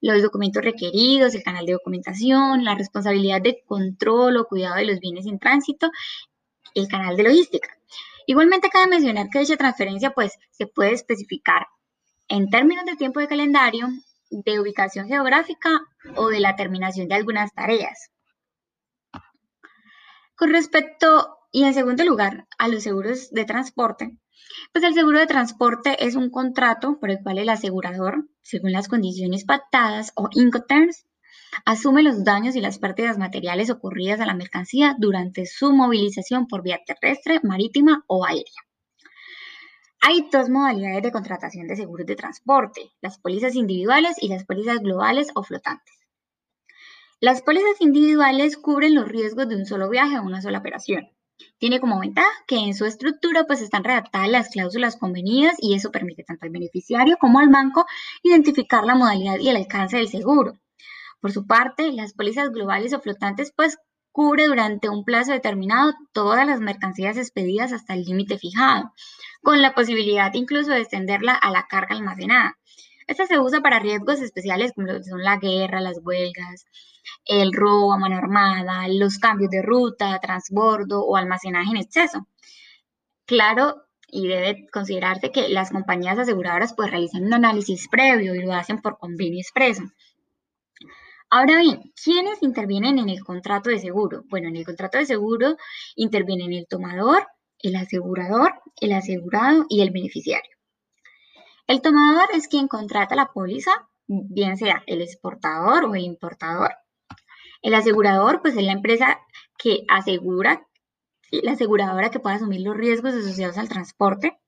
los 0.00 0.22
documentos 0.22 0.62
requeridos, 0.62 1.34
el 1.34 1.42
canal 1.42 1.66
de 1.66 1.72
documentación, 1.72 2.64
la 2.64 2.74
responsabilidad 2.74 3.40
de 3.40 3.62
control 3.66 4.36
o 4.36 4.46
cuidado 4.46 4.76
de 4.76 4.86
los 4.86 5.00
bienes 5.00 5.26
en 5.26 5.38
tránsito, 5.38 5.90
el 6.74 6.88
canal 6.88 7.16
de 7.16 7.24
logística. 7.24 7.68
Igualmente 8.26 8.70
cabe 8.70 8.88
mencionar 8.88 9.28
que 9.30 9.40
dicha 9.40 9.56
transferencia 9.56 10.10
pues 10.10 10.38
se 10.50 10.66
puede 10.66 10.92
especificar 10.92 11.66
en 12.28 12.48
términos 12.48 12.84
de 12.84 12.96
tiempo 12.96 13.20
de 13.20 13.28
calendario, 13.28 13.88
de 14.30 14.60
ubicación 14.60 15.06
geográfica 15.06 15.82
o 16.16 16.28
de 16.28 16.40
la 16.40 16.56
terminación 16.56 17.08
de 17.08 17.14
algunas 17.14 17.52
tareas. 17.52 18.10
Con 20.34 20.50
respecto, 20.50 21.38
y 21.52 21.64
en 21.64 21.74
segundo 21.74 22.04
lugar, 22.04 22.46
a 22.58 22.68
los 22.68 22.82
seguros 22.82 23.30
de 23.30 23.44
transporte, 23.44 24.16
pues 24.72 24.84
el 24.84 24.94
seguro 24.94 25.18
de 25.18 25.26
transporte 25.26 26.04
es 26.04 26.16
un 26.16 26.30
contrato 26.30 26.98
por 26.98 27.10
el 27.10 27.22
cual 27.22 27.38
el 27.38 27.48
asegurador, 27.48 28.26
según 28.42 28.72
las 28.72 28.88
condiciones 28.88 29.44
pactadas 29.44 30.12
o 30.16 30.28
Incoterms, 30.32 31.06
asume 31.64 32.02
los 32.02 32.24
daños 32.24 32.56
y 32.56 32.60
las 32.60 32.78
pérdidas 32.78 33.18
materiales 33.18 33.70
ocurridas 33.70 34.20
a 34.20 34.26
la 34.26 34.34
mercancía 34.34 34.96
durante 34.98 35.46
su 35.46 35.72
movilización 35.72 36.46
por 36.46 36.62
vía 36.62 36.80
terrestre, 36.84 37.40
marítima 37.42 38.04
o 38.06 38.24
aérea. 38.24 38.62
Hay 40.00 40.28
dos 40.32 40.48
modalidades 40.48 41.04
de 41.04 41.12
contratación 41.12 41.68
de 41.68 41.76
seguros 41.76 42.06
de 42.06 42.16
transporte, 42.16 42.90
las 43.00 43.18
pólizas 43.18 43.54
individuales 43.54 44.16
y 44.20 44.28
las 44.28 44.44
pólizas 44.44 44.80
globales 44.80 45.28
o 45.34 45.44
flotantes. 45.44 45.94
Las 47.20 47.40
pólizas 47.40 47.80
individuales 47.80 48.56
cubren 48.56 48.96
los 48.96 49.08
riesgos 49.08 49.48
de 49.48 49.54
un 49.54 49.64
solo 49.64 49.88
viaje 49.88 50.18
o 50.18 50.22
una 50.22 50.42
sola 50.42 50.58
operación. 50.58 51.08
Tiene 51.58 51.80
como 51.80 52.00
ventaja 52.00 52.28
que 52.46 52.56
en 52.56 52.74
su 52.74 52.84
estructura 52.84 53.44
pues 53.44 53.60
están 53.60 53.84
redactadas 53.84 54.28
las 54.28 54.48
cláusulas 54.48 54.96
convenidas 54.96 55.56
y 55.58 55.74
eso 55.74 55.90
permite 55.90 56.24
tanto 56.24 56.44
al 56.44 56.50
beneficiario 56.50 57.16
como 57.18 57.38
al 57.38 57.48
banco 57.48 57.86
identificar 58.22 58.84
la 58.84 58.94
modalidad 58.94 59.38
y 59.38 59.48
el 59.48 59.56
alcance 59.56 59.96
del 59.96 60.08
seguro. 60.08 60.54
Por 61.20 61.32
su 61.32 61.46
parte, 61.46 61.92
las 61.92 62.14
pólizas 62.14 62.50
globales 62.50 62.92
o 62.92 63.00
flotantes 63.00 63.52
pues 63.54 63.78
cubre 64.10 64.46
durante 64.46 64.88
un 64.88 65.04
plazo 65.04 65.32
determinado 65.32 65.94
todas 66.12 66.46
las 66.46 66.60
mercancías 66.60 67.16
expedidas 67.16 67.72
hasta 67.72 67.94
el 67.94 68.02
límite 68.04 68.38
fijado, 68.38 68.92
con 69.42 69.62
la 69.62 69.74
posibilidad 69.74 70.32
incluso 70.34 70.70
de 70.72 70.80
extenderla 70.80 71.32
a 71.34 71.50
la 71.50 71.66
carga 71.66 71.96
almacenada. 71.96 72.58
Esta 73.06 73.26
se 73.26 73.38
usa 73.38 73.60
para 73.60 73.78
riesgos 73.78 74.20
especiales 74.20 74.72
como 74.74 74.88
son 75.02 75.22
la 75.22 75.38
guerra, 75.38 75.80
las 75.80 75.98
huelgas, 76.02 76.66
el 77.24 77.52
robo 77.52 77.92
a 77.92 77.98
mano 77.98 78.16
armada, 78.16 78.86
los 78.88 79.18
cambios 79.18 79.50
de 79.50 79.62
ruta, 79.62 80.18
transbordo 80.20 81.04
o 81.04 81.16
almacenaje 81.16 81.70
en 81.70 81.76
exceso. 81.78 82.26
Claro, 83.26 83.84
y 84.08 84.28
debe 84.28 84.68
considerarse 84.70 85.32
que 85.32 85.48
las 85.48 85.70
compañías 85.70 86.18
aseguradoras 86.18 86.74
pues 86.74 86.90
realizan 86.90 87.24
un 87.24 87.34
análisis 87.34 87.88
previo 87.88 88.34
y 88.34 88.42
lo 88.42 88.52
hacen 88.52 88.80
por 88.80 88.98
convenio 88.98 89.40
expreso. 89.40 89.84
Ahora 91.30 91.56
bien, 91.56 91.92
¿quiénes 92.04 92.42
intervienen 92.42 92.98
en 92.98 93.08
el 93.08 93.24
contrato 93.24 93.70
de 93.70 93.78
seguro? 93.78 94.22
Bueno, 94.28 94.48
en 94.48 94.56
el 94.56 94.66
contrato 94.66 94.98
de 94.98 95.06
seguro 95.06 95.56
intervienen 95.96 96.52
el 96.52 96.66
tomador, 96.66 97.26
el 97.60 97.74
asegurador, 97.76 98.52
el 98.78 98.92
asegurado 98.92 99.64
y 99.70 99.80
el 99.80 99.90
beneficiario. 99.92 100.50
El 101.66 101.80
tomador 101.80 102.28
es 102.34 102.48
quien 102.48 102.68
contrata 102.68 103.14
la 103.14 103.32
póliza, 103.32 103.88
bien 104.06 104.56
sea 104.56 104.82
el 104.86 105.00
exportador 105.00 105.84
o 105.84 105.94
el 105.94 106.02
importador. 106.02 106.70
El 107.62 107.74
asegurador, 107.74 108.42
pues 108.42 108.56
es 108.56 108.64
la 108.64 108.72
empresa 108.72 109.20
que 109.56 109.84
asegura, 109.88 110.66
la 111.30 111.52
aseguradora 111.52 112.10
que 112.10 112.18
puede 112.18 112.36
asumir 112.36 112.60
los 112.62 112.76
riesgos 112.76 113.14
asociados 113.14 113.56
al 113.58 113.68
transporte. 113.68 114.38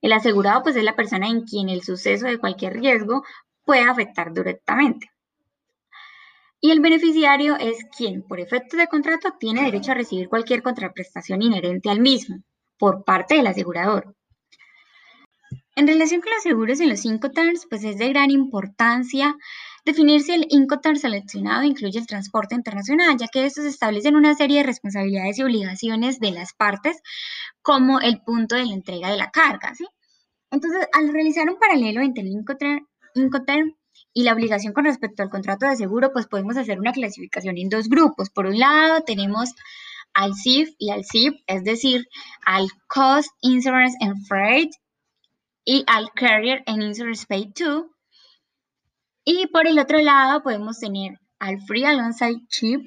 El 0.00 0.12
asegurado, 0.12 0.62
pues 0.62 0.76
es 0.76 0.82
la 0.82 0.96
persona 0.96 1.28
en 1.28 1.42
quien 1.42 1.68
el 1.68 1.82
suceso 1.82 2.26
de 2.26 2.38
cualquier 2.38 2.74
riesgo 2.74 3.22
puede 3.64 3.82
afectar 3.82 4.32
directamente. 4.32 5.10
Y 6.60 6.70
el 6.70 6.80
beneficiario 6.80 7.56
es 7.56 7.84
quien, 7.96 8.22
por 8.22 8.40
efecto 8.40 8.76
de 8.76 8.86
contrato, 8.86 9.34
tiene 9.38 9.64
derecho 9.64 9.92
a 9.92 9.96
recibir 9.96 10.28
cualquier 10.28 10.62
contraprestación 10.62 11.42
inherente 11.42 11.90
al 11.90 12.00
mismo 12.00 12.42
por 12.78 13.04
parte 13.04 13.34
del 13.34 13.48
asegurador. 13.48 14.14
En 15.74 15.86
relación 15.86 16.20
con 16.20 16.30
los 16.32 16.42
seguros 16.42 16.80
en 16.80 16.90
los 16.90 17.04
Incoterms, 17.06 17.66
pues 17.68 17.82
es 17.84 17.96
de 17.96 18.10
gran 18.10 18.30
importancia 18.30 19.34
definir 19.86 20.22
si 20.22 20.32
el 20.32 20.46
Incoterm 20.50 20.96
seleccionado 20.96 21.62
incluye 21.62 21.98
el 21.98 22.06
transporte 22.06 22.54
internacional, 22.54 23.16
ya 23.16 23.26
que 23.28 23.46
estos 23.46 23.64
establecen 23.64 24.14
una 24.14 24.34
serie 24.34 24.58
de 24.58 24.64
responsabilidades 24.64 25.38
y 25.38 25.42
obligaciones 25.42 26.20
de 26.20 26.30
las 26.30 26.52
partes, 26.52 27.00
como 27.62 28.00
el 28.00 28.20
punto 28.20 28.54
de 28.54 28.66
la 28.66 28.74
entrega 28.74 29.10
de 29.10 29.16
la 29.16 29.30
carga. 29.30 29.74
¿sí? 29.74 29.86
Entonces, 30.50 30.86
al 30.92 31.12
realizar 31.12 31.48
un 31.48 31.58
paralelo 31.58 32.02
entre 32.02 32.22
el 32.22 32.30
Incoterm, 33.14 33.74
y 34.14 34.24
la 34.24 34.34
obligación 34.34 34.72
con 34.74 34.84
respecto 34.84 35.22
al 35.22 35.30
contrato 35.30 35.66
de 35.66 35.76
seguro, 35.76 36.12
pues 36.12 36.26
podemos 36.26 36.56
hacer 36.56 36.78
una 36.78 36.92
clasificación 36.92 37.56
en 37.56 37.68
dos 37.70 37.88
grupos. 37.88 38.30
Por 38.30 38.46
un 38.46 38.58
lado, 38.58 39.02
tenemos 39.04 39.50
al 40.12 40.34
CIF 40.34 40.70
y 40.78 40.90
al 40.90 41.04
CIP, 41.04 41.34
es 41.46 41.64
decir, 41.64 42.06
al 42.44 42.68
Cost, 42.88 43.30
Insurance 43.40 43.96
and 44.00 44.26
Freight 44.26 44.70
y 45.64 45.84
al 45.86 46.10
Carrier 46.12 46.62
and 46.66 46.82
Insurance 46.82 47.26
Paid 47.26 47.54
To. 47.54 47.90
Y 49.24 49.46
por 49.48 49.66
el 49.66 49.78
otro 49.78 49.98
lado 50.00 50.42
podemos 50.42 50.78
tener 50.78 51.18
al 51.38 51.60
Free 51.66 51.84
Alongside 51.84 52.46
Chip, 52.48 52.80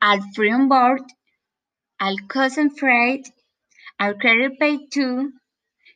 al 0.00 0.20
Free 0.34 0.52
On 0.52 0.68
Board, 0.68 1.04
al 1.98 2.16
and 2.58 2.72
Freight, 2.76 3.26
al 3.98 4.16
Carrier 4.18 4.52
Paid 4.58 4.88
To, 4.90 5.30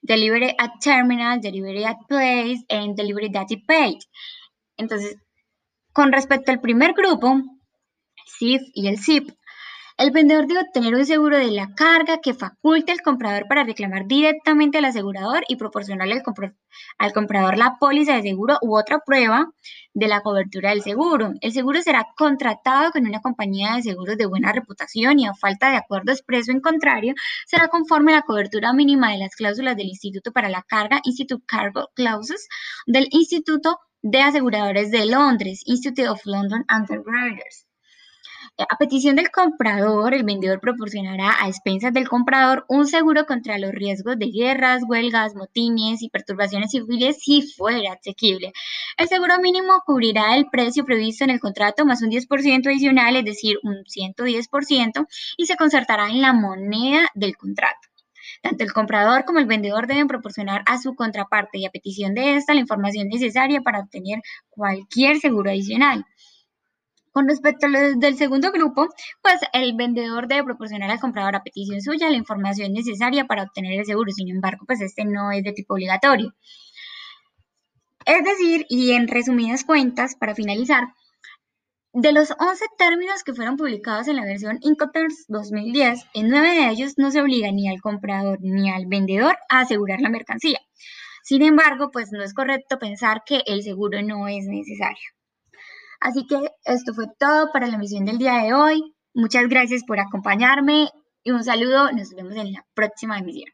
Delivery 0.03 0.55
at 0.59 0.71
Terminal, 0.81 1.41
Delivery 1.41 1.85
at 1.85 1.97
Place, 2.09 2.65
and 2.69 2.97
Delivery 2.97 3.29
Data 3.29 3.57
Paid. 3.67 3.99
Entonces, 4.77 5.17
con 5.93 6.13
respecto 6.13 6.53
al 6.53 6.61
primer 6.61 6.95
grupo, 6.95 7.43
SIF 8.27 8.63
y 8.73 8.89
el 8.89 8.99
SIP, 8.99 9.31
el 10.01 10.13
vendedor 10.13 10.47
debe 10.47 10.63
obtener 10.63 10.95
un 10.95 11.05
seguro 11.05 11.37
de 11.37 11.51
la 11.51 11.75
carga 11.75 12.21
que 12.23 12.33
faculte 12.33 12.91
al 12.91 13.03
comprador 13.03 13.47
para 13.47 13.65
reclamar 13.65 14.07
directamente 14.07 14.79
al 14.79 14.87
asegurador 14.87 15.45
y 15.47 15.57
proporcionarle 15.57 16.23
al, 16.97 17.13
comprador 17.13 17.59
la 17.59 17.77
póliza 17.79 18.15
de 18.15 18.23
seguro 18.23 18.57
u 18.63 18.79
otra 18.79 19.01
prueba 19.05 19.53
de 19.93 20.09
la 20.09 20.23
cobertura 20.23 20.71
del 20.71 20.81
seguro. 20.81 21.35
El 21.43 21.53
seguro 21.53 21.83
será 21.83 22.07
contratado 22.17 22.93
con 22.93 23.07
una 23.07 23.21
compañía 23.21 23.75
de 23.77 23.83
seguros 23.83 24.17
de 24.17 24.25
buena 24.25 24.53
reputación 24.53 25.19
y 25.19 25.27
a 25.27 25.35
falta 25.35 25.71
de 25.71 25.77
acuerdo 25.77 26.13
expreso 26.13 26.51
en 26.51 26.61
contrario, 26.61 27.13
será 27.47 27.69
conforme 27.69 28.15
a 28.15 28.17
la 28.17 28.23
cobertura 28.23 28.73
mínima 28.73 29.11
de 29.11 29.19
las 29.19 29.37
cláusulas 29.37 29.77
del 29.77 29.89
Instituto 29.89 30.33
para 30.33 30.49
la 30.49 30.63
Carga, 30.63 31.01
Institute 31.05 31.45
Cargo 31.47 31.91
Clauses, 31.95 32.49
del 32.87 33.07
Instituto 33.11 33.77
de 34.01 34.23
Aseguradores 34.23 34.91
de 34.91 35.05
Londres, 35.05 35.61
Institute 35.67 36.09
of 36.09 36.25
London 36.25 36.65
Underwriters. 36.75 37.67
A 38.69 38.77
petición 38.77 39.17
del 39.17 39.31
comprador, 39.31 40.13
el 40.13 40.25
vendedor 40.25 40.61
proporcionará 40.61 41.43
a 41.43 41.49
expensas 41.49 41.95
del 41.95 42.09
comprador 42.09 42.67
un 42.69 42.87
seguro 42.87 43.25
contra 43.25 43.59
los 43.59 43.71
riesgos 43.73 44.19
de 44.19 44.31
guerras, 44.31 44.83
huelgas, 44.87 45.35
motines 45.35 46.03
y 46.03 46.11
perturbaciones 46.11 46.71
civiles 46.71 47.17
si 47.23 47.41
fuera 47.41 47.95
asequible. 47.95 48.53
El 48.99 49.09
seguro 49.09 49.39
mínimo 49.41 49.81
cubrirá 49.87 50.37
el 50.37 50.51
precio 50.51 50.85
previsto 50.85 51.25
en 51.25 51.31
el 51.31 51.41
contrato 51.41 51.87
más 51.87 52.03
un 52.03 52.11
10% 52.11 52.67
adicional, 52.67 53.17
es 53.17 53.25
decir, 53.25 53.57
un 53.63 53.85
110%, 53.85 55.07
y 55.39 55.47
se 55.47 55.57
concertará 55.57 56.11
en 56.11 56.21
la 56.21 56.35
moneda 56.35 57.09
del 57.15 57.37
contrato. 57.39 57.89
Tanto 58.43 58.65
el 58.65 58.73
comprador 58.73 59.25
como 59.25 59.39
el 59.39 59.47
vendedor 59.47 59.87
deben 59.87 60.07
proporcionar 60.07 60.63
a 60.67 60.79
su 60.79 60.95
contraparte 60.95 61.59
y 61.59 61.67
a 61.67 61.71
petición 61.71 62.15
de 62.15 62.37
esta 62.37 62.55
la 62.55 62.61
información 62.61 63.09
necesaria 63.09 63.61
para 63.63 63.81
obtener 63.81 64.21
cualquier 64.51 65.19
seguro 65.19 65.51
adicional. 65.51 66.05
Con 67.13 67.29
respecto 67.29 67.67
al 67.67 67.99
del 67.99 68.17
segundo 68.17 68.53
grupo, 68.53 68.87
pues 69.21 69.41
el 69.53 69.75
vendedor 69.75 70.29
debe 70.29 70.45
proporcionar 70.45 70.91
al 70.91 71.01
comprador 71.01 71.35
a 71.35 71.43
petición 71.43 71.81
suya 71.81 72.09
la 72.09 72.17
información 72.17 72.73
necesaria 72.73 73.27
para 73.27 73.43
obtener 73.43 73.79
el 73.79 73.85
seguro. 73.85 74.13
Sin 74.13 74.29
embargo, 74.29 74.65
pues 74.67 74.81
este 74.81 75.05
no 75.05 75.33
es 75.33 75.43
de 75.43 75.53
tipo 75.53 75.75
obligatorio. 75.75 76.35
Es 78.07 78.25
decir, 78.25 78.65
y 78.69 78.93
en 78.93 79.09
resumidas 79.09 79.65
cuentas, 79.65 80.15
para 80.15 80.35
finalizar, 80.35 80.85
de 81.93 82.13
los 82.13 82.31
11 82.39 82.65
términos 82.79 83.25
que 83.25 83.35
fueron 83.35 83.57
publicados 83.57 84.07
en 84.07 84.17
la 84.17 84.25
versión 84.25 84.59
Incoterms 84.63 85.25
2010, 85.27 86.07
en 86.15 86.29
9 86.29 86.49
de 86.49 86.71
ellos 86.71 86.95
no 86.97 87.11
se 87.11 87.21
obliga 87.21 87.51
ni 87.51 87.69
al 87.69 87.81
comprador 87.81 88.39
ni 88.41 88.71
al 88.71 88.87
vendedor 88.87 89.37
a 89.49 89.61
asegurar 89.61 90.01
la 90.01 90.09
mercancía. 90.09 90.61
Sin 91.25 91.43
embargo, 91.43 91.91
pues 91.91 92.13
no 92.13 92.23
es 92.23 92.35
correcto 92.35 92.79
pensar 92.79 93.23
que 93.27 93.43
el 93.47 93.63
seguro 93.65 94.01
no 94.03 94.29
es 94.29 94.47
necesario. 94.47 95.20
Así 96.01 96.27
que 96.27 96.39
esto 96.65 96.95
fue 96.95 97.07
todo 97.19 97.53
para 97.53 97.67
la 97.67 97.77
emisión 97.77 98.05
del 98.07 98.19
día 98.19 98.43
de 98.43 98.55
hoy. 98.55 98.95
Muchas 99.15 99.49
gracias 99.49 99.85
por 99.85 100.01
acompañarme 100.01 100.89
y 101.23 101.31
un 101.31 101.45
saludo. 101.45 101.93
Nos 101.93 102.11
vemos 102.15 102.35
en 102.37 102.53
la 102.53 102.67
próxima 102.75 103.19
emisión. 103.19 103.51